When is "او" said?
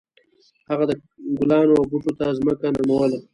1.79-1.83